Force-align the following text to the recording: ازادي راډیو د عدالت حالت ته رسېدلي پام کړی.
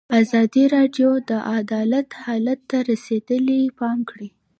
ازادي 0.21 0.63
راډیو 0.75 1.09
د 1.29 1.31
عدالت 1.57 2.07
حالت 2.23 2.59
ته 2.69 2.77
رسېدلي 2.89 3.61
پام 3.79 3.97
کړی. 4.09 4.29